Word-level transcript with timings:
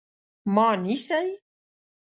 _ما 0.53 0.69
نيسئ؟ 0.81 1.25